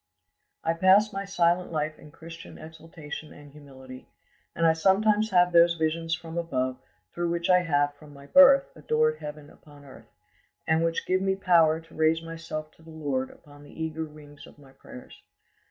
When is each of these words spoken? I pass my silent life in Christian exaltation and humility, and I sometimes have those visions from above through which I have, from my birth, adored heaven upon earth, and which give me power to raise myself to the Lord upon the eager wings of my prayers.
I 0.63 0.73
pass 0.73 1.13
my 1.13 1.25
silent 1.25 1.71
life 1.71 1.99
in 1.99 2.09
Christian 2.09 2.57
exaltation 2.57 3.31
and 3.33 3.51
humility, 3.51 4.07
and 4.55 4.65
I 4.65 4.73
sometimes 4.73 5.29
have 5.29 5.53
those 5.53 5.75
visions 5.75 6.15
from 6.15 6.39
above 6.39 6.79
through 7.13 7.29
which 7.29 7.51
I 7.51 7.59
have, 7.61 7.93
from 7.93 8.11
my 8.11 8.25
birth, 8.25 8.63
adored 8.75 9.19
heaven 9.19 9.51
upon 9.51 9.85
earth, 9.85 10.07
and 10.65 10.83
which 10.83 11.05
give 11.05 11.21
me 11.21 11.35
power 11.35 11.79
to 11.81 11.93
raise 11.93 12.23
myself 12.23 12.71
to 12.77 12.81
the 12.81 12.89
Lord 12.89 13.29
upon 13.29 13.61
the 13.61 13.79
eager 13.79 14.05
wings 14.05 14.47
of 14.47 14.57
my 14.57 14.71
prayers. 14.71 15.21